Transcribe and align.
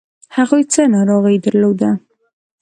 هغوی 0.35 0.63
څه 0.73 0.81
ناروغي 0.95 1.37
درلوده؟ 1.45 1.89